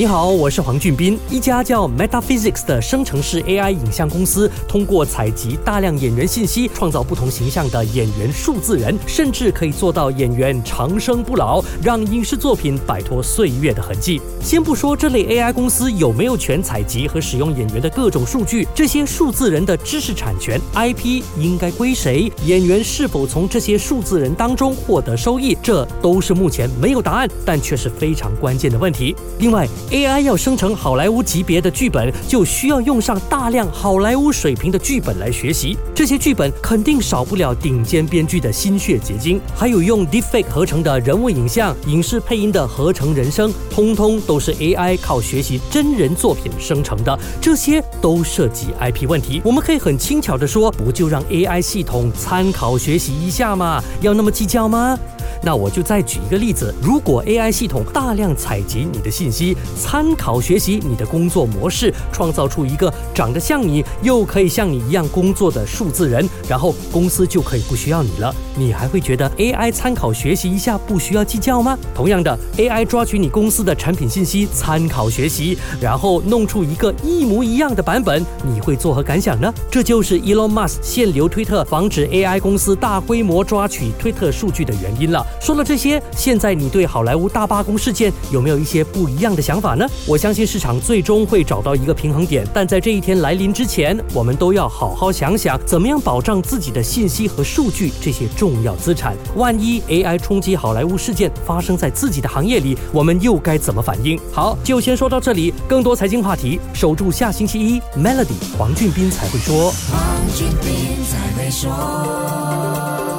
[0.00, 1.18] 你好，我是黄俊斌。
[1.28, 14.22] 一家叫 Metaphysics 的生成式 AI 影像公司，通过采集大量演员信息，创造不同形象的演员数字人，甚至可以做到演员长生不老，让影视作品摆脱岁月的痕迹。
[14.40, 22.32] 先不说这类 AI 公司有没有权采集和使用演员的各种数据，这些数字人的知识产权 IP 应该归谁？
[22.46, 25.54] 演员是否从这些数字人当中获得收益？
[25.62, 29.14] 这都是目前没有答案，但却是非常关键的问题。
[29.40, 35.76] 另外，AI 要生成好莱坞级别的剧本，就需要用上大量好莱坞水平的剧本来学习。
[35.94, 47.18] 这些剧本肯定少不了顶尖编剧的心血结晶，还有用 Deepfake 合成的人物影像、影视配音的合成人声，通通都是 AI 靠学习真人作品生成的。
[47.40, 49.42] 这些都涉及 IP 问题。
[49.44, 53.82] 我们可以很轻巧的说，不就让 AI 系统参考学习一下嘛？
[54.00, 54.98] 要那么计较吗？
[55.42, 71.78] 那我就再举一个例子，如果 AI 系统大量采集你的信息，参考学习你的工作模式，创造出一个长得像你又可以像你一样工作的数字人，然后公司就可以不需要你了，你还会觉得 AI 参考学习一下不需要计较吗？
[71.94, 79.52] 同样的，AI 抓取你公司的产品信息，参考学习，然后弄出一个一模一样的版本，你会作何感想呢？
[79.70, 85.26] 这就是 Elon Musk 限流推特，防止 AI 公司大规模抓取推特数据的原因了。
[85.40, 89.86] 说了这些，现在你对好莱坞大罢工事件有没有一些不一样的想法法呢？
[90.06, 99.16] 我相信市场最终会找到一个平衡点，但在这一天来临之前，我们都要好好想想，怎么样保障自己的信息和数据这些重要资产。
[99.36, 104.18] 万一 AI 冲击好莱坞事件发生在自己的行业里，我们又该怎么反应？
[104.32, 105.52] 好，就先说到这里。
[105.68, 109.70] 更多财经话题，守住下星期一 Melody 黄俊斌才会说。
[109.70, 110.00] 黄
[110.34, 113.09] 俊斌在会说。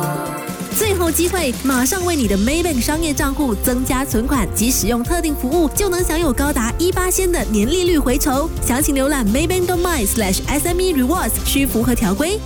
[1.12, 8.50] 机会，马上为你的 Maybank 商业账户增加存款及使用特定服务，就能享有高达一八仙的年利率回酬。
[8.66, 12.40] 详情浏览 Maybank.my/SME Rewards，需符合条规。